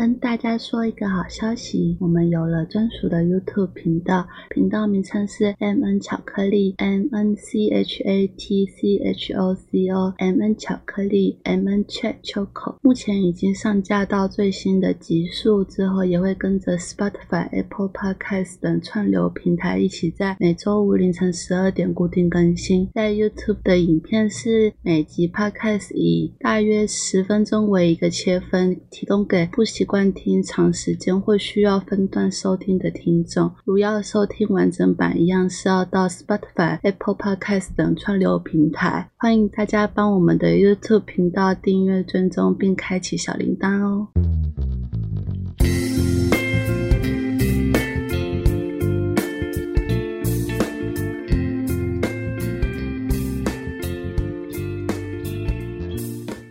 [0.00, 9.54] 跟大家说一个好消息，我们有了专属的 YouTube 频道，频道名称是 M N 巧克力 M N C H A T C H O
[9.54, 12.76] C O M N 巧克力 M N Chat Choco。
[12.80, 22.88] 目前已经上架到最新的集数，之后也会跟着 Spotify、Apple Podcast 等串流平台一起在每周五凌晨十二点固定更新。
[22.94, 39.10] 在 YouTube 的影片是每集 Podcast 以大约十分钟为一个切分，提供给不习惯听长时间或需要分段收听的听众，如要收听完整版，一样是要到 Spotify、Apple Podcast 等串流平台。
[39.16, 44.06] 欢迎大家帮我们的 YouTube 频道订阅、追踪并开启小铃铛哦。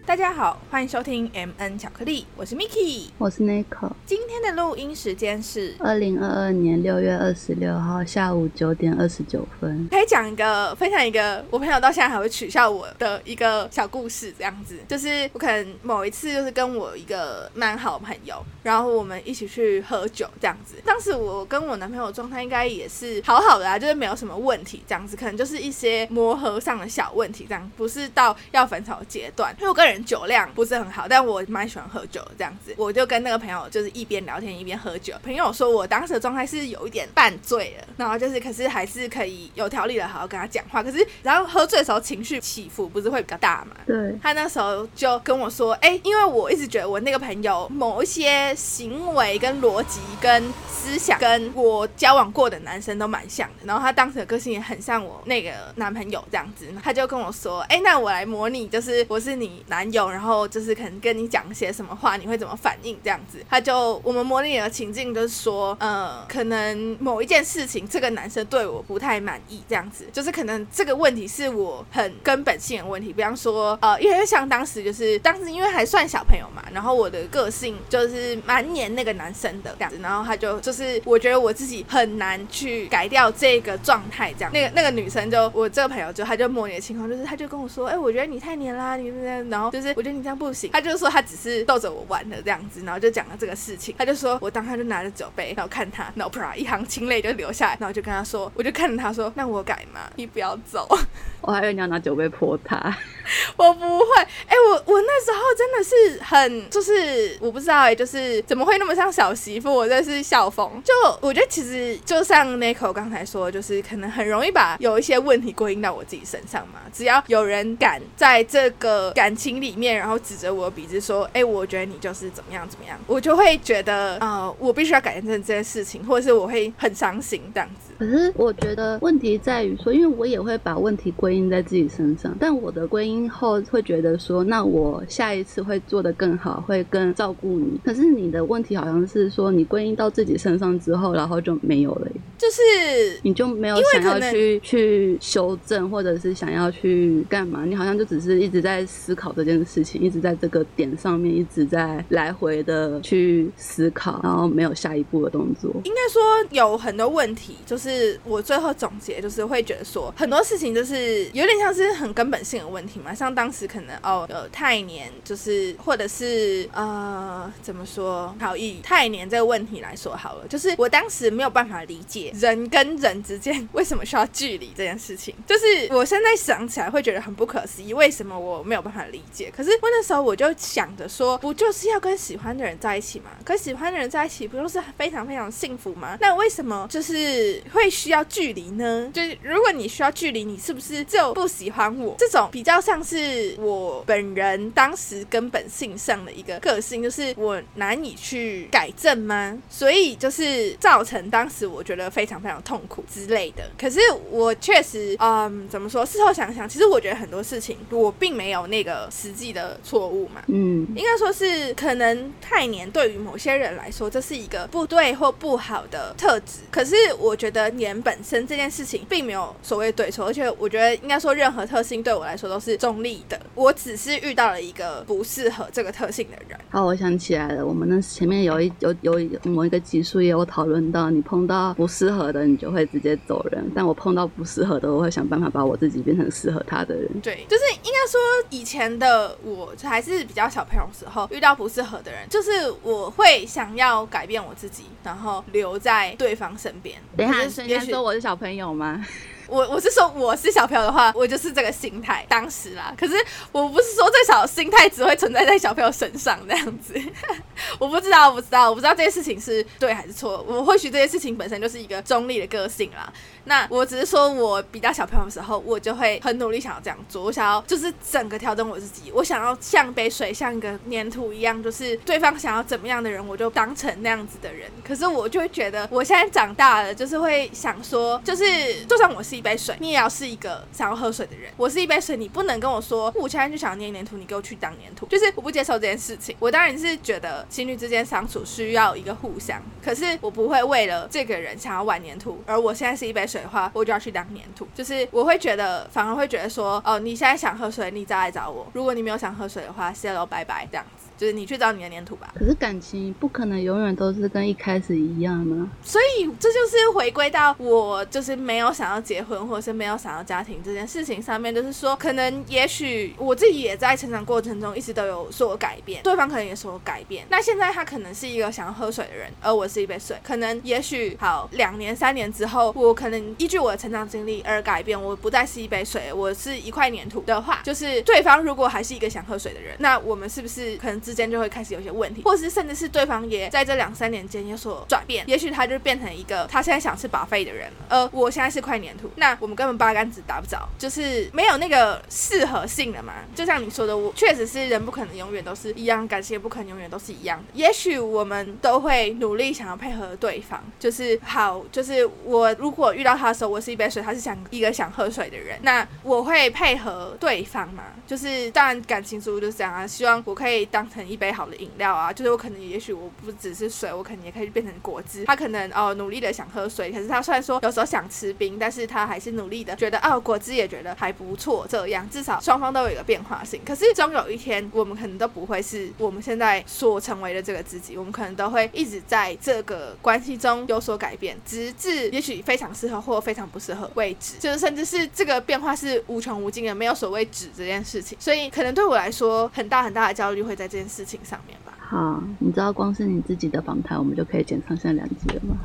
[0.10, 3.10] 大家好，欢迎收听 M N 巧克力，我是 Miki。
[3.20, 9.88] 我是 Nico，今天的录音时间是，二零二二年六月二十六号下午九点二十九分。
[9.92, 20.74] 可以讲一个分享一个我朋友到现在还会取笑我的一个小故事，这样子，就是我可能某一次就是跟我一个蛮好的朋友，然后我们一起去喝酒这样子。
[20.84, 29.56] 当时我跟我男朋友状态应该也是好好的啊，就是没有什么问题这样子，可能就是一些磨合上的小问题，这样不是到要分手的阶段。
[29.60, 35.14] 因为我个人酒量不是很好，但我蛮喜欢喝酒的这样子，我就跟那个朋友就是一边聊天一边喝酒。
[35.24, 40.84] 朋友说我当时的状态是有一点半醉了，然后就是可是还是可以有条理的好好跟他讲话。
[40.84, 43.76] 可是然后喝醉的时候情绪起伏不是会比较大嘛？
[43.86, 63.40] 对，他那时候就跟我说，哎、因为我一直觉得我那个朋友某一些行为跟逻辑跟思想跟我交往过的男生都蛮像的，然后他当时的个性也很像我那个男朋友这样子，他就跟我说，哎、那我来模拟，就是我是你男友，然后就是可能跟你讲一些什么话，你会怎么反应这样子。
[63.50, 100.02] 他就我们模拟的情境就是说，呃，可能某一件事情，这个男生对我不太满意，这样子，就是可能这个问题是我很根本性的问题，比方说，呃，因为像当时就是当时因为还算小朋友嘛，然后我的个性就是蛮黏那个男生的这样子，然后他就就是我觉得我自己很难去改掉这个状态，这样，那个那个女生就我这个朋友就他就模拟的情况就是，他就跟我说，哎、我觉得你太黏啦，你这样，然后就是我觉得你这样不行，他就说他只是逗着我玩的这样子，然后就讲了这个事情，他就说我当他就拿着酒杯，然后看他，然后啪一行清泪就流下来，然后就跟他说，我就看着他说，那我改嘛？
[100.16, 100.88] 你不要走。
[101.42, 102.78] 我还以为你要拿酒杯泼他。
[103.56, 104.06] 我不会，
[104.48, 109.74] 哎、我我那时候真的是很，就是我不知道哎、就是怎么会那么像小媳妇？
[109.74, 110.70] 我真的是笑疯。
[110.84, 116.80] 就我觉得其实就像 Nico 刚才说，就是可能很容易把有一些问题归因到我自己身上嘛。
[116.92, 127.94] 只要有人敢在这个感情里面，然后指着我的鼻子说，哎、我觉得你就是怎么样怎么样，我就会觉得，呃，我必须要改正这件事情，或者是我会很伤心这样子。
[128.00, 137.80] 可是我觉得问题在于说，因为我也会把问题归因在自己身上，但我的归因后会觉得说，那我下一次会做得更好，会更照顾你。
[137.84, 142.08] 可是你的问题好像是说，你归因到自己身上之后，然后就没有了，
[142.38, 147.66] 就是你就没有想要去去修正，或者是想要去干嘛？
[147.66, 155.70] 你好像就只是一直在思考这件事情，一直在这个点上面一直在来回的去思考，然后没有下一步的动作。
[155.84, 156.22] 应该说
[156.52, 179.39] 有很多问题，就是我最后总结就是会觉得说很多事情就是有点像是很根本性的问题嘛，像当时可能哦有太黏，就是或者是呃怎么说，好以太黏这个问题来说好了，就是我当时没有办法理解人跟人之间为什么需要距离这件事情，就是我现在想起来会觉得很不可思议，为什么我没有办法理解？
[179.56, 183.30] 可是我那时候我就想着说，不就是要跟喜欢的人在一起吗？
[183.46, 186.18] 跟喜欢的人在一起不就是非常非常幸福吗？
[186.20, 189.10] 那为什么就是会需要距离呢？
[189.14, 192.16] 就是如果你需要距离，你是不是就不喜欢我？
[192.18, 199.58] 这种比较像是我本人当时根本性上的一个个性，就是我难以去改正吗？
[199.70, 203.70] 所以就是造成当时我觉得非常非常痛苦之类的。
[203.78, 204.00] 可是
[204.30, 206.06] 我确实，嗯，怎么说？
[206.06, 210.42] 事后想想，其实我觉得很多事情我并没有那个实际的错误嘛。
[210.48, 216.62] 嗯，应该说是可能太黏对于某些人来说，这是一个不对或不好的特质。
[216.72, 223.40] 可是我觉得黏本身这件事情并没有所谓对错，而且我觉得应该说任何特性对我来说都是中立的。
[223.54, 226.60] 我只是遇到了一个不适合这个特性的人。
[226.70, 237.10] 好，我想起来了，我们那前面有一有有一某一个集数也有讨论到，你碰到不适合的，你就会直接走人；但我碰到不适合的，我会想办法把我自己变成适合他的人。
[237.22, 242.52] 对，就是应该说以前的得我还是比较小朋友的时候，遇到不适合的人，就是
[242.82, 247.00] 我会想要改变我自己，然后留在对方身边。
[247.18, 249.06] 等一下，你说我是小朋友吗？
[249.50, 252.94] 我我是说我是小朋友的话，我就是这个心态，当时啦。
[252.98, 253.14] 可是
[253.52, 256.94] 我不是说这小心态只会存在在小朋友身上那样子，
[257.80, 260.46] 我不知道，我不知道，我不知道这件事情是对还是错。
[260.48, 263.12] 我或许这件事情本身就是一个中立的个性啦。
[263.46, 274.70] 那我只是说我比较小朋友的时候，我就会很努力想要这样做，我想要就是整个调整我自己，我想要像杯水，像一个粘土一样，就是对方想要怎么样的人，我就当成那样子的人。
[274.88, 278.44] 可是我就会觉得，我现在长大了，就是会想说，就是
[278.86, 281.50] 就算我是一杯水，你也要是一个想要喝水的人。
[281.56, 286.36] 我是一杯水，你不能跟我说，我现在就想捏黏土，你给我去当黏土，就是我不接受这件事情。
[286.40, 294.68] 我当然是觉得情侣之间相处需要一个互相，可是我不会为了这个人想要玩黏土，而我现在是一杯水的话，我就要去当黏土。
[294.76, 298.68] 就是我会觉得，反而会觉得说，哦，你现在想喝水，你再来找我。
[298.74, 301.09] 如果你没有想喝水的话，hello，拜拜，这样子。
[301.20, 302.34] 就是你去找你的粘土吧。
[302.34, 305.70] 可是感情不可能永远都是跟一开始一样呢。
[305.84, 317.26] 所以这就是回归到我就是没有想要结婚，或者是没有想要家庭这件事情上面，就是说，可能也许我自己也在成长过程中一直都有所改变，对方可能也所改变。
[317.30, 320.18] 那现在他可能是一个想要喝水的人，而我是一杯水。
[320.24, 343.14] 可能也许好两年三年之后，我可能依据我的成长经历而改变，我不再是一杯水，我是一块粘土的话，就是对方如果还是一个想喝水的人，那我们是不是可能之间就会开始有些问题，或是甚至是对方也在这两三年间有所转变，也许他就变成一个他现在想吃把费的人了，呃，我现在是块粘土，那我们根本八竿子打不着，就是没有那个适合性的嘛。
[343.34, 347.46] 就像你说的，我确实是人不可能永远都是一样，感情也不可能永远都是一样的。
[347.54, 357.86] 也许我们都会努力想要配合对方，就是好，就是我如果遇到他的时候，我是一杯水，他是想一个想喝水的人，那我会配合对方嘛。
[358.06, 365.26] 就是当然感情书就是这样啊，希望我可以当成一杯好的饮料啊，就是我可能也许我不只是水，我可能也可以变成果汁。
[365.26, 373.62] 他可能哦努力的想喝水，可是他虽然说有时候想吃冰，但是他还是努力的觉得哦果汁也觉得还不错，这样至少双方都有一个变化性。
[373.66, 388.18] 可是终有一天，我们可能都不会是我们现在所成为的这个自己，我们可能都会一直在这个关系中有所改变，直至也许非常适合或非常不适合为止，就是甚至是这个变化是无穷无尽的，没有所谓止这件事情。
[388.20, 391.78] 所以可能对我来说，很大很大的焦虑会在这件事情上面吧。
[391.80, 395.56] 好，你知道光是你自己的访谈，我们就可以剪上下两集了吗？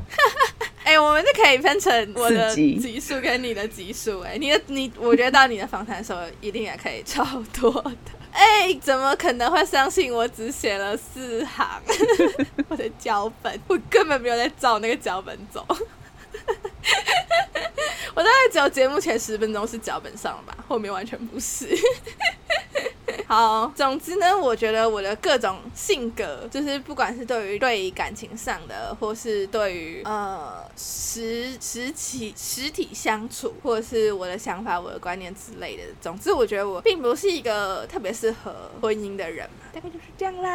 [0.85, 4.21] 哎、我们就可以分成我的四集集数跟你的集数。
[4.21, 7.25] 哎，你的你，我觉得到你的访谈的时候，一定也可以超
[7.59, 7.95] 多的。
[8.31, 11.81] 哎、怎么可能会相信我只写了四行
[12.69, 13.59] 我的脚本？
[13.67, 15.65] 我根本没有在照那个脚本走。
[18.13, 21.67] 我大概只有节目前十分钟是脚本上了吧，后面完全不是。
[23.27, 35.83] 好，总之呢，我觉得我的各种性格，就是不管是对于对于感情上的，或是对于呃实实体实体相处，或者是我的想法、我的观念之类的。
[35.99, 40.49] 总之，我觉得我并不是一个特别适合婚姻的人嘛，大概就是这样啦。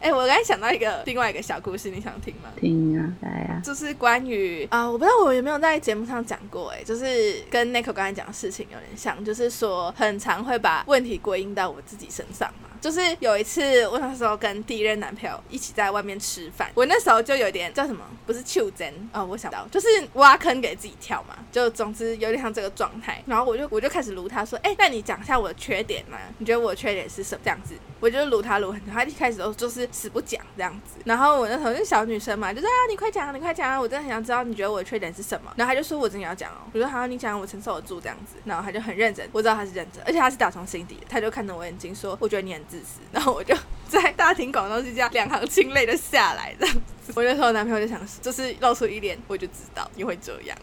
[0.00, 2.50] 哎、我刚才想到一个另外一个小故事，你想听吗？
[2.58, 12.48] 听啊，来啊，就是关于啊、我不知道我有没有在节目上讲过、哎，就是跟 Nico 刚才讲的事情有点像，就是说很常会把问题归因到我自己身上。
[12.80, 23.22] 就是有一次，我那时候跟第一任男朋友一起在外面吃饭，我那时候就有点叫什么，不是求真哦，我想到就是挖坑给自己跳嘛，就总之有点像这个状态。
[23.26, 26.18] 然后我就我就开始撸他说，哎、那你讲一下我的缺点嘛？
[26.38, 27.40] 你觉得我的缺点是什么？
[27.44, 31.00] 这样子，我就撸他撸很久，他一开始都就是死不讲这样子。
[31.04, 35.52] 然后我那时候是小女生嘛，就是啊，你快讲，你快讲，我真的很想知道你觉得我的缺点是什么。
[35.56, 38.36] 然后他就说我真的要讲哦，我说好，你讲，我承受得住这样子。
[38.44, 43.00] 然后他就很认真，我知道他是认真，而且他是打从心底的，他就看着我眼睛说，我觉得你很自私。
[43.10, 43.54] 然后我就
[43.88, 47.12] 在大庭广众之下两行清泪的下来这样子。
[47.16, 50.56] 我那时候我男朋友就想，就是露出一脸我就知道你会这样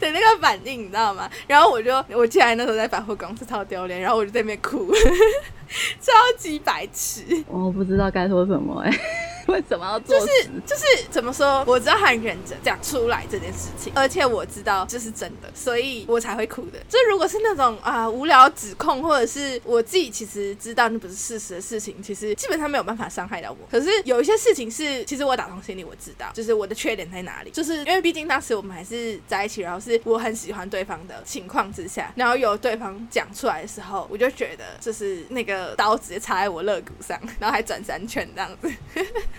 [0.00, 1.30] 的那个反应，你知道吗？
[1.46, 4.92] 然后我就我记得那时候在百货公司超丢脸，然后我就在那边哭，
[6.00, 7.22] 超级白痴。
[7.46, 8.90] 我不知道该说什么哎、
[9.48, 10.32] 为什么要做就是
[10.66, 11.64] 就是怎么说？
[11.66, 16.78] 我知道很认真讲出来这件事情，而且我知道这是真的，所以我才会哭的。
[16.88, 23.58] 就如果是那种啊、无聊指控，或者是我自己其实知道那不是事实的事情，其实基本上没有办法伤害到我。
[23.70, 38.70] 可是有一些事情是，其实我打从心里我知道，就是我的缺点在哪里，就是因为毕竟当时我们还是在一起，然后是我很喜欢对方的情况之下，然后有对方讲出来的时候，我就觉得就是那个刀直接插在我肋骨上，然后还转三圈这样子。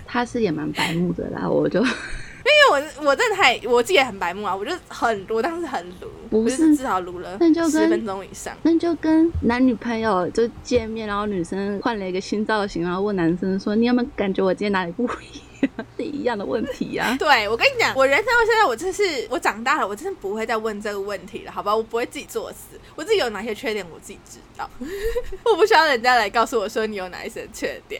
[0.06, 2.70] 他是也蛮白目的啦，我就因为
[3.02, 8.56] 我我真的太我自己也很白目啊，我就很我当时很撸，不是至少撸了那就跟十分钟以上。
[8.64, 15.16] 那就跟男女朋友就见面，然后女生换了一个新造型，然后问男生说：“你有没有感觉我今天哪里不一样？”
[15.98, 21.75] 是一样的问题呀、对，我跟你讲，我人生到现在，我真是我长大了，我真的不会再问这个问题了，好吧？
[21.75, 24.70] 我不会自己作死，我自己有哪些缺点，我自己知道，
[25.44, 28.00] 我不需要人家来告诉我说你有哪一些缺点。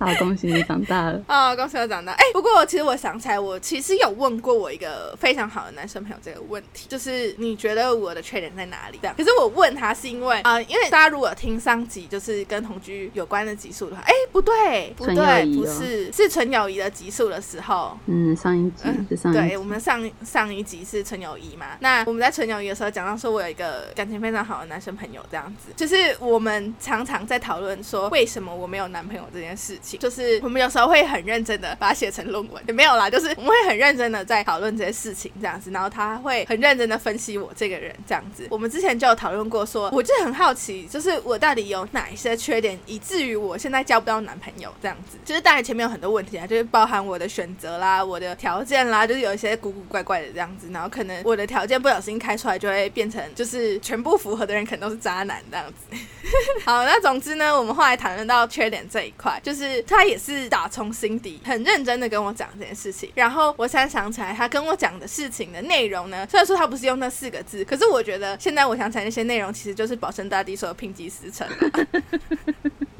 [0.00, 1.22] 好，恭喜你长大了。
[1.28, 2.12] 哦、恭喜我长大！
[2.12, 8.98] 哎、不过其实我想起来，我其实有问过我一个非常好的男生朋友这个问题，就是你觉得我的缺点在哪里？
[9.02, 9.14] 这样。
[9.14, 38.46] 可是我问他是因为啊、因为大家如果听上集就是跟同居有关的集数的话，哎、不对，不对，不是，是纯友谊的集数的时候，嗯，上一集是上一对，我，们上上一集是纯友谊嘛，那我们在纯友谊的时候讲到说，我有一个感情非常好的男生朋友，这样子，就是我们常常在讨论说，为什么我没有男朋友这件事情，就是我们有时候会很认真的把它写成论文，也没有啦，就是我们会很认真的在讨论这些事情这样子，然后他会很认真的分析我这个人这样子。
[38.50, 45.18] 我们之前就有讨论过说，我就很好奇，就是我到底有哪一些缺点，以至于我现在交不到男朋友这样子。
[45.24, 55.96] 就是当然前面有很多问题啊，就是包含我的选择啦、我的条件啦，就是有一些古古怪怪的这样子，然后可能我的条件不小心开出来，就会变成就是全部符合的人可能都是渣男这样子。
[56.64, 63.10] 好，那总之呢，我们后来谈论到缺点这一块，就是他也是打从心底很认真的跟我讲这件事情。
[63.14, 71.70] 然后我现在想起来，他跟我讲的事情的内容呢，虽然说他不是用那四个字，可是我觉得现在我想起来那些内容，其实就是保生大帝说的拼积思成啊。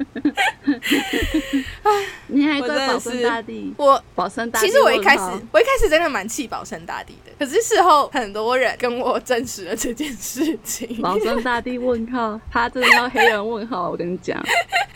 [2.27, 11.01] 你还怪保生大帝，我保生大帝其实我一开始，我一开始真的蛮气保生大帝的，可是事后很多人跟我证实了这件事情。
[11.01, 14.41] 保生大帝问号，他真的要黑人问号，我跟你讲，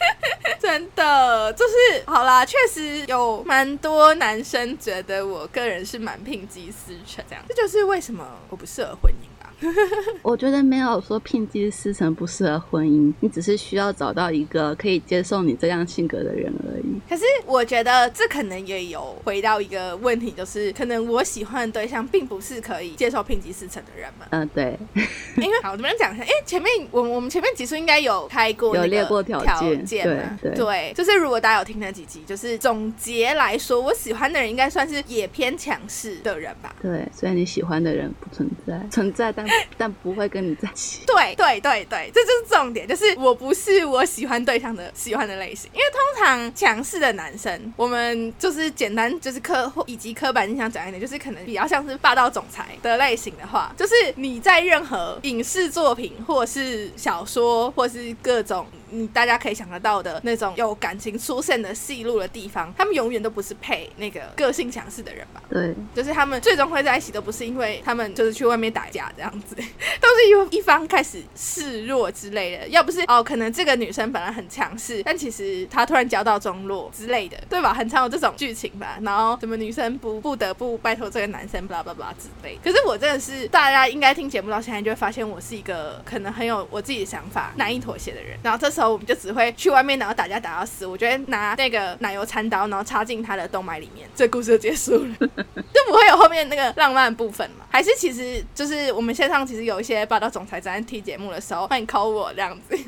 [0.60, 1.74] 真的，就是
[2.06, 9.35] 好啦，确实有蛮多男生觉得我个人是蛮聘鸡司成这样，这就是为什么我不适合婚姻吧。
[10.22, 17.00] 我觉得没有说聘鸡司成不适合婚姻，你只是需要找到一个可以接受你这样性格的人而已。
[17.10, 24.26] 可是我觉得这可能也有回到一个问题，就是可能我喜欢的对象并不是可以接受聘鸡司成的人嘛。
[24.32, 24.78] 嗯、对，
[25.38, 36.76] 因为好，我们讲一下，因为前面我我们前面集数应该有开过有列过条件件嘛，对对就是如果大家有听那几集，就是总结来说，我喜欢的人应该算是也偏强势的人吧。
[36.82, 39.45] 对，虽然你喜欢的人不存在，存在但
[39.78, 41.02] 但不会跟你在一起。
[41.08, 65.42] 对对对对，这就是重点，就是我不是我喜欢对象的喜欢的类型，因为通常强势的男生，我们就是简单就是科以及刻板印象讲一点，就是可能比较像是霸道总裁的类型的话，就是你在任何影视作品或是小说或是各种你大家可以想得到的那种有感情出现的戏路的地方，他们永远都不是配那个个性强势的人吧。
[65.50, 72.68] 对，就是他们最终会在一起，都不是因为他们就是去外面打架这样子，都是因为一方开始示弱之类的。
[72.70, 77.74] 要不是哦，可能这个女生本来很强势，但其实她突然交到中落之类的，对吧？
[77.74, 78.98] 很常有这种剧情吧。
[79.02, 82.58] 然后什么女生不不得不拜托这个男生，巴拉巴拉之类。
[82.64, 88.38] 可是我真的是，大家应该听节目到现在就会发现，我是一个可能很有我自己的想法、难以妥协的人。
[88.44, 90.86] 然后这时候我们就只会去外面，然后打架打到死。
[90.86, 95.16] 我觉得拿那个奶油餐刀，然后插进他的动脉里面，这故事就结束了。
[95.74, 97.66] 就不会有后面那个浪漫的部分嘛？
[97.72, 102.78] 还是其实就是我们线上其实有一些霸道总裁在听节目的时候，欢迎 call 我这样子。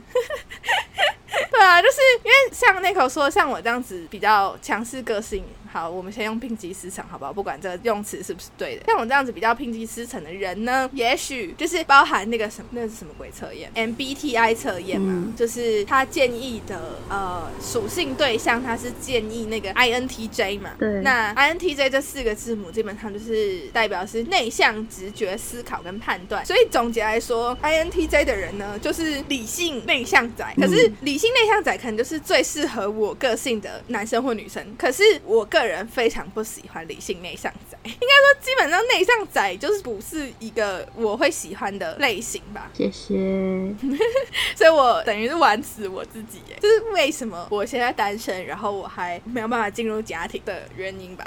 [1.51, 7.33] 对啊，就是因为像那口说，像我这样子比较强势个性，好，我们先用聘鸡司成，好不好？
[7.33, 26.45] 不管这个用词是不是对的，像我这样子比较聘鸡司成的人呢，也许就是包含那个什么，那是什么鬼测验？MBTI 测验嘛，嗯就是他建议的呃属性对象，他是建议那个 INTJ 嘛，对那 INTJ 这四个字母基本上就是代表是内向、直觉、思考跟判断。
[26.45, 30.45] 所以总结来说，INTJ 的人呢，就是理性内向仔。
[30.57, 34.65] 可是理性内向仔可能就是最适合我个性的男生或女生。
[34.77, 42.69] 可是我个人非常不喜欢理性内向仔，应该说基本上内向仔就是不是一个我会喜欢的类型吧。
[42.73, 43.15] 谢谢。
[44.55, 51.25] 所以我等于是玩死我自己，耶，就是为什么我现在单身，然后我还没有办法进入家庭的原因吧。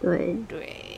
[0.00, 0.72] 对， 对，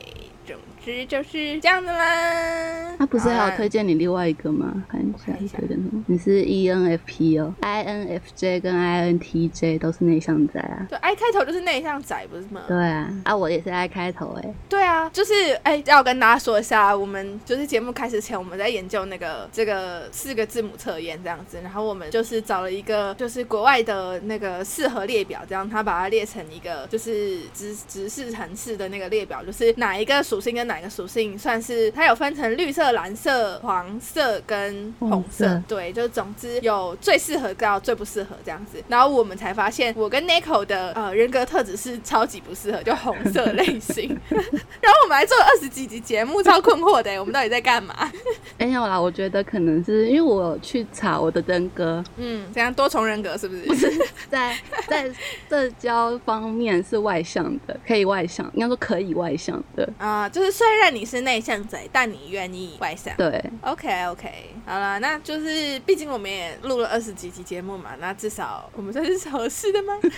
[0.83, 2.95] 之就是这样的啦。
[2.97, 4.83] 他不是还有推荐你另外一个吗？
[4.87, 6.03] 看一下看一下推荐什么？
[6.07, 10.85] 你是 E ENFP 哦，INFJ 跟 INTJ 都是内向仔啊。
[10.89, 12.61] 对，I 开头就是内向仔，不是吗？
[12.67, 15.33] 对啊，啊我也是 I 开头哎，对啊，就是
[15.63, 44.17] 哎、要跟大家说一下，我们就是节目开始前，我们在研究那个这个四个字母测验这样子，然后我们就是找了一个就是国外的那个适合列表，这样他把它列成一个就是直直视城市的那个列表，就是哪一个属性跟哪一个属性算是它有分成绿色、蓝色、黄色跟红红色，色对，就总之有最适合到最不适合这样子，然后我们才发现我跟 Nico 的呃人格特质是超级不适合，就红色 类型。
[44.29, 48.09] 然后我们还做了二十几集节目，超困惑的，我们到底在干嘛？
[48.57, 53.91] 没有啦，我觉得可能是因为我有去查我的人格，嗯，这样多重人格是不是不是？
[54.29, 54.57] 在
[54.89, 55.09] 在
[55.49, 59.87] 社交方面是外向的，可以外向，应该说可以外向的。
[59.97, 63.15] 啊、就是虽然你是内向仔，但你愿意外向。
[63.15, 69.99] 对，OK OK，好了，那就是毕竟我们也录了二十几集节目嘛，那至少我们算是合适的吗？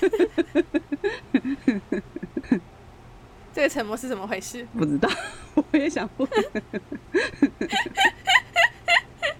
[3.53, 4.67] 这个沉默是怎么回事？
[4.75, 5.07] 不知道，
[5.53, 6.27] 我也想问。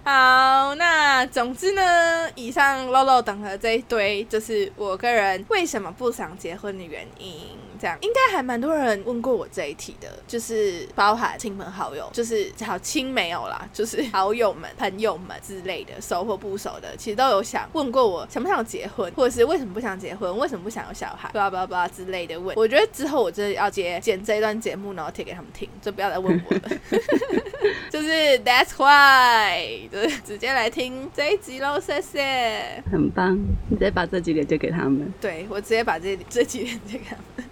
[0.04, 7.56] 好，那总之呢，以上露露等的这一堆，就是我个人为什么不想结婚的原因。
[7.84, 22.56] 这样应该还蛮多人问过我这一题的，就是包含亲朋好友，就是好 亲没有啦，就是好友们、朋友们之类的，熟或不熟的，其实都有想问过我想不想结婚，或者是为什么不想结婚，为什么不想有小孩，巴拉巴拉巴拉之类的问。
[22.56, 26.62] 我觉得之后我真的要接剪这一段节目，然后贴给他们听，就不要再问我了。
[27.92, 32.82] 就是 That's why，就是直接来听这一集喽，谢谢。
[32.90, 33.36] 很棒，
[33.68, 35.12] 你直接把这几点就给他们。
[35.20, 37.44] 对我直接把这这几连接给他们。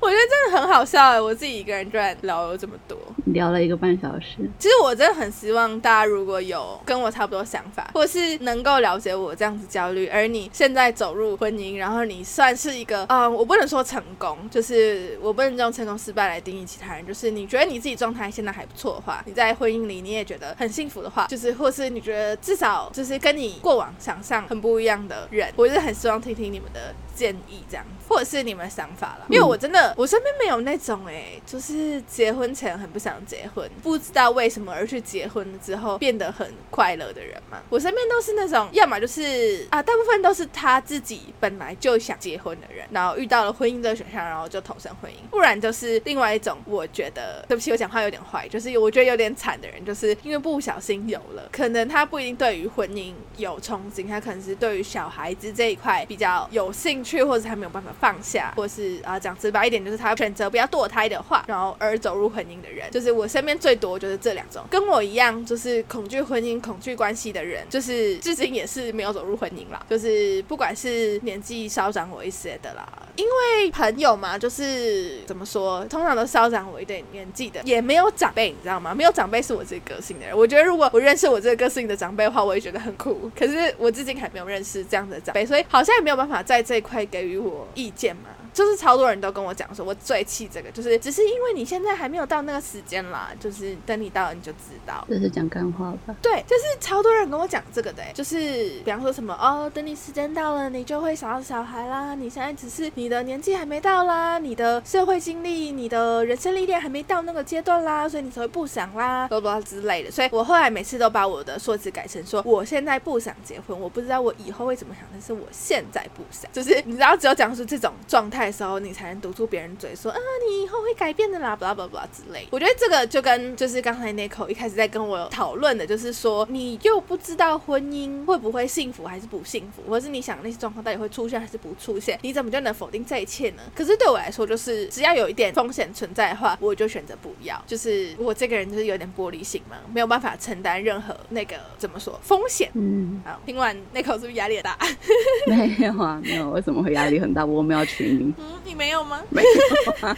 [0.00, 2.98] 我觉得真的很好笑哎，我自己一个人居然聊了这么多。
[3.26, 37.60] 聊了一个半小时，其实我真的很希望大家如果有跟我差不多想法，或是能够了解我这样子焦虑，而你现在走入婚姻，然后你算是一个，嗯，我不能说成功，就是我不能用成功失败来定义其他人，就是你觉得你自己状态现在还不错的话，你在婚姻里你也觉得很幸福的话，就是或是你觉得至少就是跟你过往想象很不一样的人，我是很希望听听你们的建议这样子，或者是你们的想法啦，因为我真的我身边没有那种哎、就是结婚前很不想结婚，不知道为什么而去结婚了之后变得很快乐的人嘛。
[37.68, 78.94] 我身边都是那种，要么就是啊，大部分都是他自己本来就想结婚的人，然后遇到了婚姻这个选项，然后就投身婚姻；不然就是另外一种，我觉得对不起，我讲话有点坏，就是我觉得有点惨的人，就是因为不小心有了，可能他不一定对于婚姻有憧憬，他可能是对于小孩子这一块比较有兴趣，去或者他没有办法放下，或是啊讲直白一点，就是他选择不要堕胎的话，然后而走入婚姻的人，就是我身边最多就是这两种，跟我一样就是恐惧婚姻、恐惧关系的人，就是至今也是没有走入婚姻啦，就是不管是年纪稍长我一些的啦，因为朋友嘛，就是怎么说，通常都稍长我一点年纪的，也没有长辈，你知道吗？
[78.94, 83.30] 没有长辈是我这个个性的人，我觉得如果我认识我这个个性的长辈的话，我也觉得很酷。
[83.38, 88.22] 可是我至今还没有认识这样的长辈，所以好像也没有办法在这一块可以给予我意见吗。
[88.52, 95.04] 就是超多人都跟我讲说，我最气这个，就是只是因为你现在还没有到那个时间啦，就是等你到了你就知道。
[95.08, 96.14] 这是讲干话吧？
[96.20, 98.38] 对，就是超多人跟我讲这个的欸，就是
[98.84, 102.14] 比方说什么哦，等你时间到了，你就会想要小孩啦。
[102.14, 110.10] 你现在只是你的年纪还没到啦，你的社会经历、你的人生历练还没到那个阶段啦，所以你才会不想啦，blah blah 之类的。
[110.10, 116.50] 所以我后来每次都把我的说辞改成说，我现在不想结婚，我不知道我以后会怎么想，但是我现在不想。
[116.52, 122.46] 就是你知道，只有讲出这种状态的时候，你才能堵住别人嘴，说啊，你以后会改变的啦，blah blah blah 之类。
[122.50, 133.62] 我觉得这个就跟就是刚才那口一开始在跟我讨论的，就是说你又不知道婚姻会不会幸福还是不幸福，或者是你想那些状况到底会出现还是不出现，你怎么就能否定这一切呢？
[133.74, 137.60] 可是对我来说，就是只要有一点风险存在的话，我就选择不要。
[137.66, 142.70] 就是我这个人就是有点玻璃心嘛，没有办法承担任何那个怎么说风险。
[142.74, 144.78] 嗯，好，听完那口是不是压力很大？
[145.46, 147.44] 没有啊，没有，为什么会压力很大？
[147.44, 149.20] 我没有娶你，嗯，你没有吗？
[149.30, 150.16] 没有啊。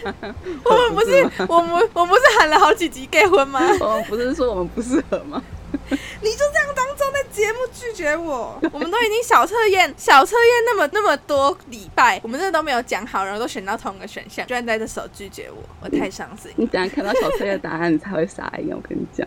[0.65, 3.61] 我们不是 我们我们不是喊了好几集 gay 婚吗？
[3.81, 5.43] 我们不是说我们不适合吗？
[6.23, 16.51] 你就这样当中在节目拒绝我，我们都已经小测验 小测验那么那么多礼拜，我们这都没有讲好，然后都选到同一个选项，居然在这时候拒绝我，我太伤心。
[16.57, 18.75] 你等下看到小测验答案，你才会傻眼。
[18.75, 19.27] 我跟你讲，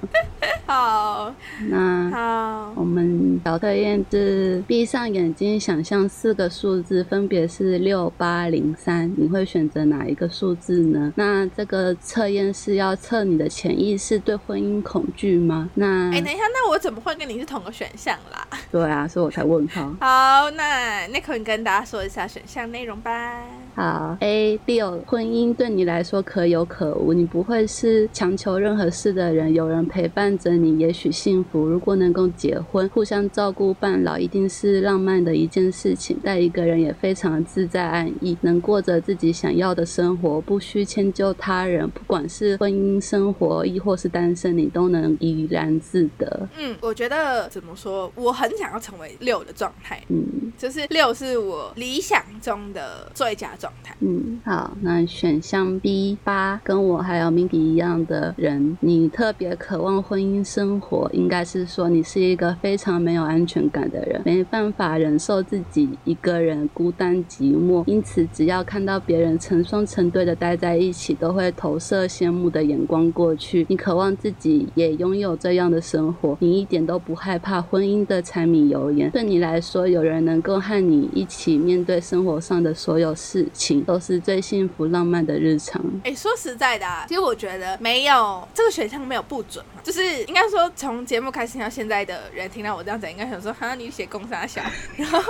[0.66, 1.34] 好，
[1.70, 11.14] 那好，我们小测验是闭上眼睛，想象四个数字，分别是六八零三，你会选择哪一个数字呢？
[11.16, 15.70] 那这个测验是要测你的潜意识对婚姻恐惧吗？
[15.76, 18.48] 那哎、等一下，那我怎么会跟你是同个选项啦？
[18.72, 19.82] 对啊，所以我才问他。
[20.00, 23.44] 好，那 Nico 你跟大家说一下选项内容吧。
[23.76, 31.68] 好，A 六，婚姻对你来说可有可无，你不会是强求任何事的人，有人陪伴着你，也许幸福。
[31.68, 36.18] 如果能够结婚，互相照顾伴老，一定是浪漫的一件事情。
[36.24, 41.90] 带一个人也非常自在安逸，能过着自己想要的生活，不需迁就他人。
[41.90, 46.48] 不管是婚姻生活，亦或是单身，你都能怡然自得。
[46.58, 53.65] 嗯，我觉得怎么说，我很想要成为六的状态，嗯就是六是我理想中的最佳状
[54.00, 73.66] 嗯，好，那选项 B 八，跟我还有 Mindy 一样的人，你特别渴望婚姻生活，应该是说你是一个非常没有安全感的人，没办法忍受自己一个人孤单寂寞，因此只要看到别人成双成对的待在一起，都会投射羡慕的眼光过去。
[73.70, 79.10] 你渴望自己也拥有这样的生活，你一点都不害怕婚姻的柴米油盐。
[79.12, 85.82] 对你来说，有人能够和你一起面对生活上的所有事情，都是最幸福浪漫的日常。
[86.04, 94.62] 哎、说实在的、啊，其实我觉得没有这个选项没有不准嘛，就是应该说从节目开始到现在的人听到我这样子，应该想说哈你写公杀小，
[94.98, 95.22] 然后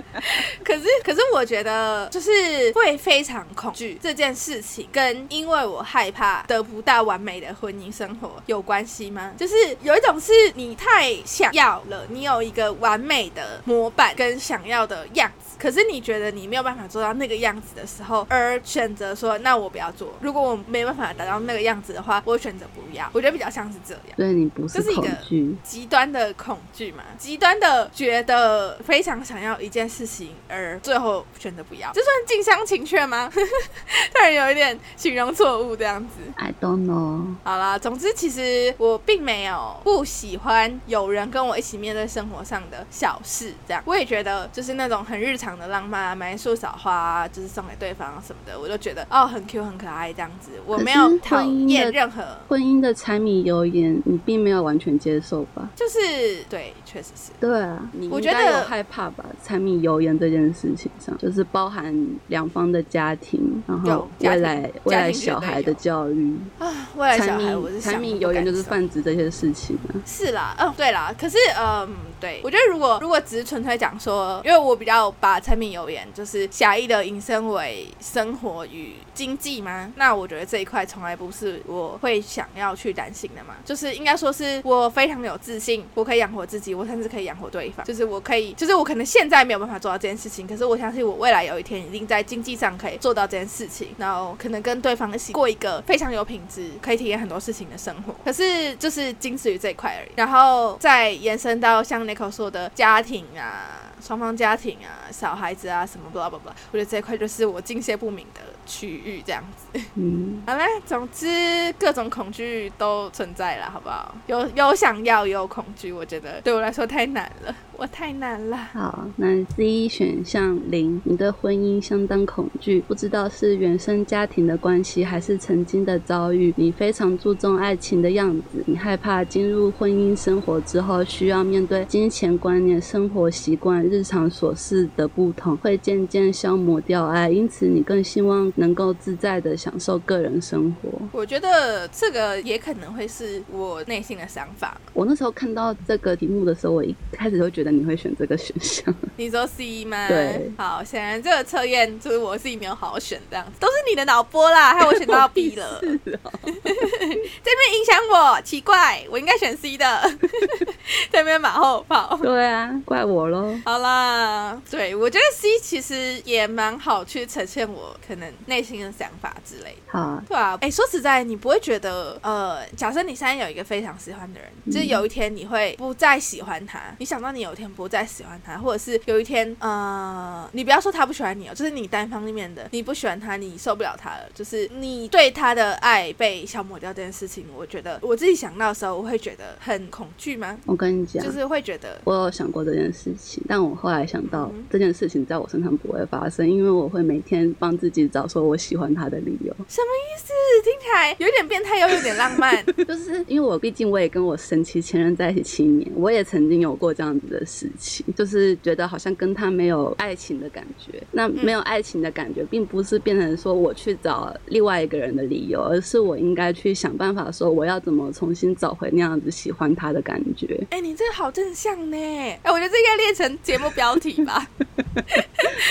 [0.62, 9.32] 可是可是我觉得就是会非常恐惧这件事情，跟因为我害怕得不到完美的婚姻生活有关系吗？
[9.36, 20.12] 就是有一种是你太想要了，你有一个完美的模板跟想要的样子，可是你觉得你没有办法做到那个样子的时候，而选择说那我不要做。
[20.20, 23.08] 如果我没办法达到那个样子的话，我选择不要。
[23.12, 24.16] 我觉得比较像是这样。
[24.16, 33.30] 所以你不是恐这是一个惧，极端的恐惧嘛，极端的觉得非常想要一件事情，而最后选择不要，这算近乡情怯吗？
[33.32, 36.22] 突然有一点形容错误这样子。
[36.38, 37.36] I don't know。
[37.44, 55.68] 好啦，总之其实我并没有不喜欢有人跟我一起面对生活上的小事，这样我也觉得就是那种很日常的浪漫啊，买一束小花啊，就是送给对方什么的，我就觉得哦很 Q 很可爱这样子，我没有讨厌任何，婚姻的柴米油盐，你并没有完全接受吧？
[55.74, 57.32] 就是对，确实是。
[57.40, 59.24] 对啊，你我觉得有害怕吧？
[59.42, 61.94] 柴米油盐这件事情上，就是包含
[62.28, 69.94] 两方的家庭，然后未来未来小孩的教育，啊，未来柴小孩我是米柴米油盐就是泛指这些事情啊。
[70.06, 71.88] 是啦，嗯，对啦，可是嗯，
[72.20, 98.14] 对我觉得如果如果只是纯粹讲说，因为我比较把把柴米油盐就是狭义的引申为生活与经济吗，那我觉得这一块从来不是我会想要去担心的嘛，就是应该说是我非常有自信，我可以养活自己，我甚至可以养活对方，就是我可以，就是我可能现在没有办法做到这件事情，可是我相信我未来有一天一定在经济上可以做到这件事情，然后可能跟对方一起过一个非常有品质，可以体验很多事情的生活。
[98.22, 103.88] 可是就是仅止于这一块而已，然后再延伸到像 Nico 说的家庭啊。
[104.02, 109.80] 双方家庭啊、小孩子啊什么 blah blah blah，我觉得这一块就是我境界不明的区域，这样子。
[109.94, 114.12] 嗯， 好嘞，总之各种恐惧都存在了，好不好？
[114.26, 118.56] 有有想要，也有恐惧，我觉得对我来说太难了，我太难了。
[118.56, 126.54] 好，那 C 选项零，你对婚姻相当恐惧，不知道是原生家庭的关系，还是曾经的遭遇。
[126.56, 140.88] 你非常注重爱情的样子，你害怕进入婚姻生活之后，需要面对金钱观念、生活习惯、日常琐事的不同，会渐渐消磨掉爱，因此你更希望能够自在的享受个人生活。
[141.10, 144.80] 我觉得这个也可能会是我内心的想法。
[144.92, 148.94] 我那时候看到这个题目的时候，我一开始会觉得你会选这个选项。
[149.16, 150.08] 你说 C 吗？
[150.08, 150.50] 对。
[150.56, 155.80] 好，显然这个测验就是我自己没有好好选，这样子都是你的脑波啦，害我选到 B 了。
[155.82, 157.61] 这边
[158.10, 160.10] 我，奇怪，我应该选 C 的。
[161.12, 162.18] 这边马后炮。
[162.20, 163.54] 对啊，怪我喽。
[163.64, 169.92] 好啦，对我觉得 C 其实也蛮好去呈现我可能内心的想法之类的。
[169.98, 190.58] 好，对啊，哎，说实在，你不会觉得，呃，假设你现在有一个非常喜欢的人，就是有一天你会不再喜欢他，你想到你有有一天不再喜欢他，或者是有一天呃，你不要说他不喜欢你哦，就是你单方面的你不喜欢他，你受不了他了，就是你对他的爱被消磨掉这件事情，我觉得我自己想到的时候，我会觉得很恐惧吗？
[190.66, 199.54] 我跟你讲，就是会觉得我有想过这件事情，但我后来想到嗯这件事情在我身上不会发生，因为我会每天帮自己找说我喜欢他的理由。
[199.68, 200.32] 什么意思？
[200.64, 202.64] 听起来有点变态又有点浪漫。
[202.86, 211.02] 就是因为我毕竟我也跟我神奇前任在一起七年，我也曾经有过这样子的事情，就是觉得好像跟他没有爱情的感觉。
[211.10, 220.58] 那没有爱情的感觉，并不是变成说我去找另外一个人的理由，而是我应该去想办法说我要怎么重新找回那样子喜欢他的感觉。
[220.70, 221.96] 哎、你这个好正向呢！
[221.96, 224.46] 哎、我觉得这应该列成节目标题吧。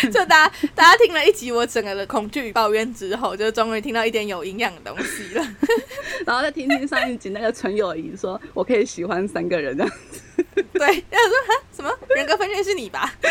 [0.12, 5.48] 就大家大家听了一集我整个的恐惧与抱怨之后，就终于听到一点有营养的东西了。
[6.26, 10.22] 然后再听听上一集那个纯友谊，说我可以喜欢三个人这样子。
[10.74, 13.14] 对，然后说哈什么人格分裂是你吧？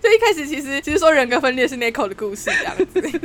[0.00, 3.20] 就一开始其实其实说人格分裂是 Nico 的故事这样子，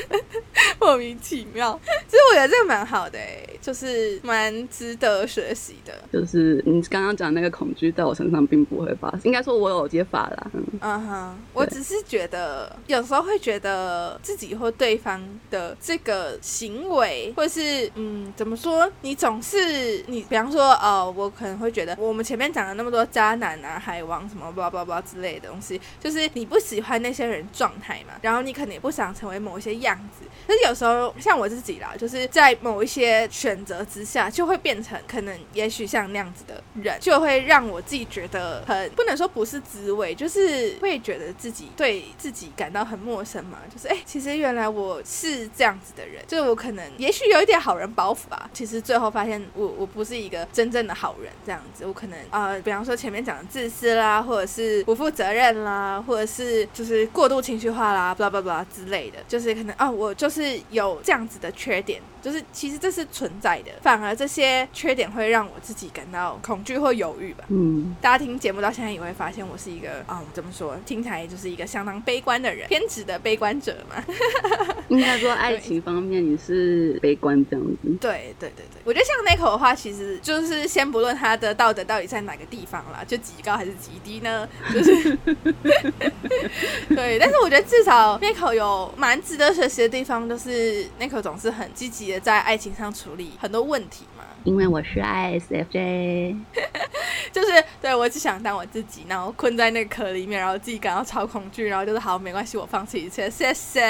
[0.80, 1.78] 莫名其妙。
[2.08, 5.92] 其实我觉得这个蛮好的哎、就是蛮值得学习的。
[6.12, 9.20] 就是你刚刚讲那个恐惧，在我身上并不会发生。
[9.24, 10.50] 应该说我有解法啦。
[10.54, 18.90] 嗯，嗯哼，我只是觉得有时候会觉得自己或对方的这个行为，或是嗯，怎么说？
[19.02, 30.26] 你总是你，比方说，哦，我可能会觉得我们前面讲了那么多渣男啊、海王什么巴拉巴拉之类的东西，就是你不喜欢那些人状态嘛，然后你可能也不想成为某一些样子。
[30.46, 43.58] 可是有时候像我自己啦，就是在某一些选择之下，就会变成可能也许像那样子的人，就会让我自己觉得很不能说不是滋味，就是会觉得自己对自己感到很陌生嘛。
[43.72, 48.50] 就是哎、其实原来我是这样子的人，就是我可能也许有一点好人包袱吧。
[48.52, 67.44] 其实最后发现我我不是一个真正的好人，这样子，我可能呃，比方说前面讲的自私啦，或者是不负责任啦，或者是就是过度情绪化啦，巴拉巴拉巴拉之类的，就是可能啊、我就是有这样子的缺点，就是其实这是存在的，反而这些缺点会让我自己感到恐惧或犹豫吧。
[67.48, 74.02] 嗯，大家听节目到现在也会发现，我是一个嗯，怎么说，听起来就是一个相当悲观的人，偏执的悲观者嘛。
[74.88, 77.88] 应该说爱情方面你是悲观这样子。
[78.00, 84.48] 对对对对，我觉得像 Nico 的话，其实就是先不论他的道德到底在哪个地方啦，就极高还是极低呢？
[84.72, 85.18] 就是
[86.94, 94.24] 对，但是我觉得至少 Nico 有蛮值得学习的地方，就是 Nico 总是很积极的在爱情上处理很多问题嘛。
[94.44, 96.36] 因为我是 ISFJ，
[97.30, 103.80] 就是对我只想当我自己，然后困在那个壳里面，然后自己感到超恐惧，然后就是好没关系，我放弃一切，谢谢，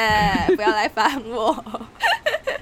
[0.54, 1.64] 不要来烦我。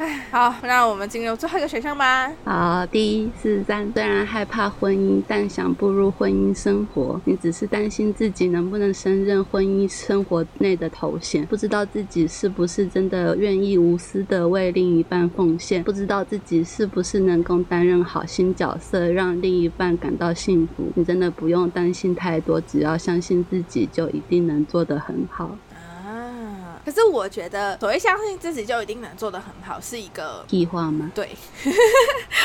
[0.00, 2.32] 唉 好，那我们进入最后一个选项吧。
[2.44, 7.20] 好，第一四三，虽然害怕婚姻，但想步入婚姻生活。
[7.26, 20.90] 你只是担心自己能不能胜任婚姻生活内的头衔，不知道自己是不是真的愿意无私的为另一半奉献，不知道自己是不是能够担任好新角色，让另一半感到幸福。
[20.94, 25.54] 你真的不用担心太多，只要相信自己，就一定能做得很好。
[26.80, 31.10] 啊，可是我觉得所谓相信自己就一定能做得很好，是一个屁话吗？
[31.14, 31.28] 对。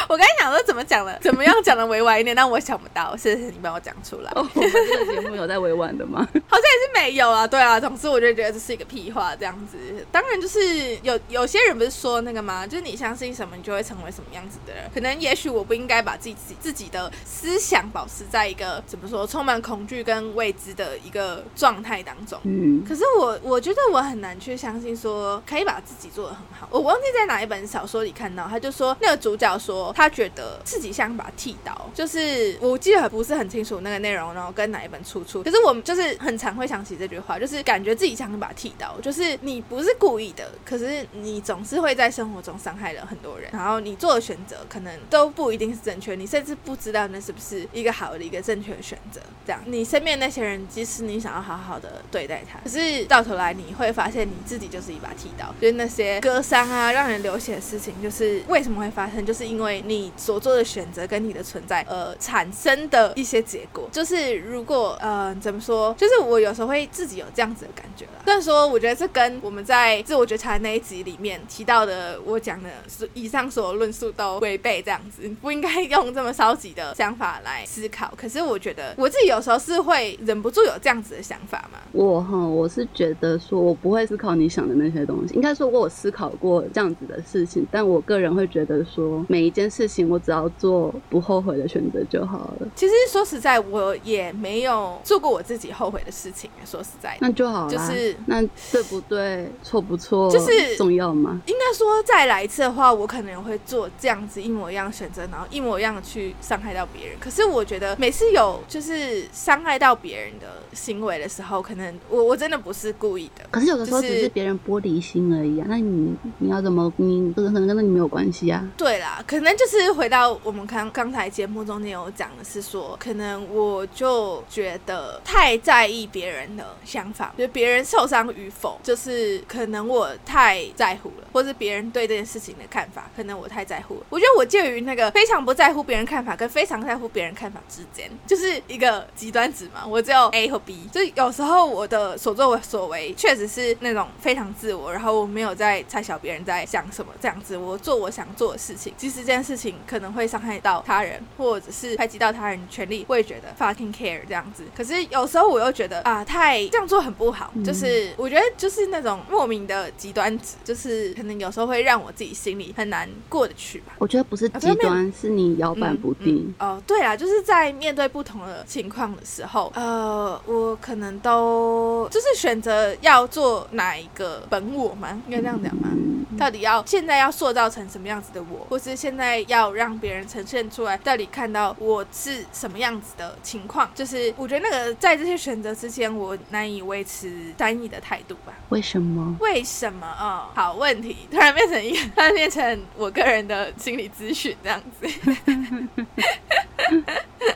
[0.07, 4.31] 我刚才想说怎么讲的，怎么样讲的委婉一点，但我想不到，谢谢你帮我讲出来。
[4.35, 6.19] 哦，我们这个节目有在委婉的吗？
[6.47, 9.77] 好像也是没有啊，对啊，总之我就觉得这是一个屁话这样子。
[10.11, 12.67] 当然就是有有些人不是说那个吗？
[12.67, 14.83] 就是你相信什么，你就会成为什么样子的人。
[14.93, 22.39] 可能也许我不应该把自己自己的思想保持在一个怎么说充满恐惧跟未知的一个状态当中。
[22.43, 26.67] 嗯，可是我我觉得我很难去相信说可以把自己做得很好。
[26.71, 35.43] 我忘记在哪一本小说里看到，他就说那个主角说他觉得自己像一把剃刀，就是我记得不是很清楚那个内容，然后跟哪一本出处。
[35.43, 49.19] 可是我们就是很常会想起这句话，就是感觉自己像一把剃刀，就是你不是故意的，可是你总是会在生活中伤害了很多人，然后你做的选择可能都不一定是正确，你甚至不知道那是不是一个好的一个正确的选择。
[49.45, 63.89] 这样，你身边那些人，即使你想要好好的对待他，可是到头来你会发现你自己就是一把剃刀，就是那些割伤啊、让人流血的事情，就是为什么会发生，就是因为你所做的选择跟你的存在，呃，产生的一些结果。
[63.91, 68.11] 就是如果呃怎么说，就是我有时候会自己有这样子的感觉啦。
[68.23, 72.69] 虽然说，我觉得这跟我们在自我觉察那一集里面提到的，我讲的
[73.13, 78.13] 以上所有论述都违背这样子，不应该 用这么消极的想法来思考。
[78.15, 81.79] 可是我觉得我自己有时候是会忍不住有这样子的想法嘛。
[81.91, 85.33] 我哈，我是觉得说，我不会在思考你想的那些东西。
[85.33, 92.67] 应该说，我有思考过这样子的事情，但我个人会觉得说，每一件事情我只要做不后悔的选择就好了。
[92.75, 96.49] 其实说实在，我也没有做过我自己后悔的事情。
[96.65, 97.71] 说实在，那就好了。
[97.71, 98.41] 就是那
[98.71, 101.41] 对不对，错不错，就是重要吗？
[101.47, 107.17] 应该说，再来一次的话，我可能会做这样子一模一样选择，然后一模一样的去伤害到别人。
[107.19, 113.45] 可是我觉得每次有就是伤害到别人的行为的时候，可能我我真的不是故意的。
[113.51, 115.65] 可是有的时候只是别人玻璃心而已啊。
[115.69, 116.91] 那你你要怎么？
[116.97, 118.65] 你这个可能跟你没有关系啊。
[118.77, 134.01] 对啦，可能就是回到我们刚刚才节目中间有讲的是说，可能我就觉得太在意别人的想法，就别人受伤与否，就是可能我太在乎了，或是别人对这件事情的看法，可能我太在乎了。
[134.09, 139.85] 我觉得我介于那个非常不在乎别人看法跟非常在乎别人看法之间，就是一个极端值嘛。
[139.85, 154.63] 我只有 A 和 B，就有时候我的所作所为确实是那种非常自我，然后我没有在猜小别人在想什么这样子，我做我想做的事情，即使这件事情可能会伤害到他人，或者是排挤到他人权利，我也觉得 fucking care 这样子。
[154.75, 163.93] 可是有时候我又觉得啊，太这样做很不好，就是我觉得就是那种莫名的极端值，就是可能有时候会让我自己心里很难过得去吧。
[163.99, 166.53] 我觉得不是极端，是你摇摆不定。
[166.57, 175.21] 哦，对啊，就是在面对不同的情况的时候，呃，我可能都就是选择要做哪一个本我吗？
[175.27, 175.89] 应该这样讲吗？
[176.37, 183.89] 到底要现在要塑造成什么样子的我，或是现在要让别人呈现出来，到底看到我是什么样子的情况？
[183.95, 188.53] 就是我觉得那个在这些选择之间，我难以维持单一的态度吧。
[188.69, 189.37] 为什么？
[189.39, 190.49] 为什么啊？
[190.53, 195.07] 好问题，突然变成一个， 突然变成我个人的心理咨询这样子。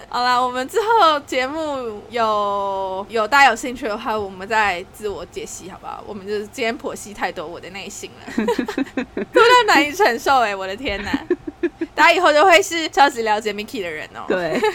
[0.08, 2.23] 好啦，我们之后节目有
[3.08, 6.04] 有大家有兴趣的话，我们再自我解析好不好？
[6.06, 8.34] 我们就是今天剖析太多我的内心了，
[9.32, 10.56] 多到难以承受哎！
[10.56, 11.26] 我的天哪，
[11.96, 14.26] 大家以后就会是超级了解 Miki 的人哦。
[14.28, 14.60] 对。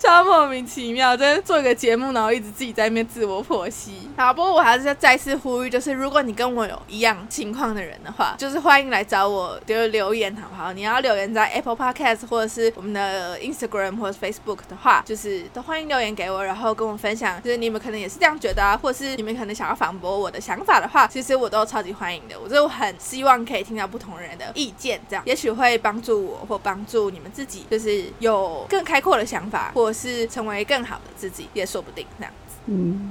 [0.00, 4.07] 超莫名其妙，真的做一个节目，然后一直自己在那边自我剖析。
[4.18, 10.72] 好，不过我还是要再次呼吁，就是如果你跟我有一样情况的人的话，就是欢迎来找我，就是留言好不好？
[10.72, 22.34] 你要留言在 Apple Podcast 或者是我们的 Instagram 或者 Facebook 的话，就是都欢迎留言给我，然后跟我分享，就是你们可能也是这样觉得啊，或者是你们可能想要反驳我的想法的话，其实我都超级欢迎的。
[22.40, 29.70] 我就很希望可以听到不同人的意见，这样也许会帮助我或帮助你们自己，就是有更开阔的想法。
[29.72, 32.32] 或是成为更好的自己也说不定，这样。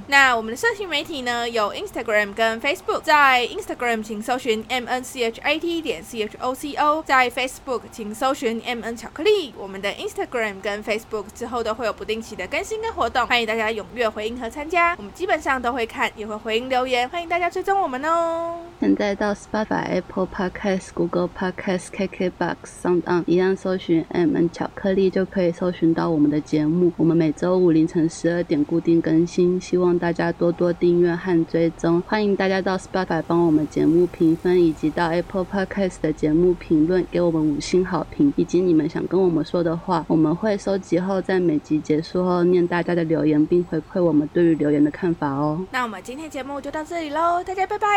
[0.06, 1.48] 那我们的社群媒体呢？
[1.48, 3.02] 有 Instagram 跟 Facebook。
[3.02, 7.82] 在 Instagram 请搜寻 M N C H A T 点 C H O C O，在 Facebook
[7.90, 9.52] 请搜寻 M N 巧克力。
[9.56, 14.94] 我们的 Instagram 跟 Facebook 之后都会有不定期的更新跟活动，欢迎大家踊跃回应和参加。
[14.96, 18.67] 我们基本上都会看，也会回应留言，欢迎大家追踪我们哦。
[18.80, 26.92] 现在到 Spotify、Apple Podcast、Google Podcast、KKBox、SoundOn 一样搜寻 M N 巧克力就可以搜寻到我们的节目。
[26.96, 29.60] 我们每周五凌晨十二点固定更新。
[29.60, 45.60] 希望大家多多订阅和追踪，欢迎大家到 Spotify 帮我们节目评分，以及到 Apple Podcast 的节目评论给我们五星好评，以及你们想跟我们说的话，我们会收集后在每集结束后念大家的留言，并回馈我们对于留言的看法哦。
[45.72, 47.88] 那我们今天节目就到这里喽，大家拜拜，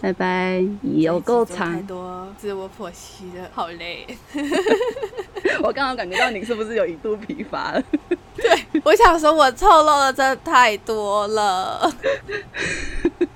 [0.00, 0.27] 拜拜，
[0.82, 4.06] 有够长，太多自我剖析的，好累。
[5.62, 7.82] 我刚刚感觉到你是不是有一度疲乏了？
[8.36, 11.92] 对，我想说，我透露的真的太多了。